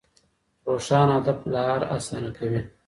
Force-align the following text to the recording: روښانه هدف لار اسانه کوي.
روښانه 0.67 1.13
هدف 1.19 1.39
لار 1.53 1.79
اسانه 1.95 2.29
کوي. 2.37 2.61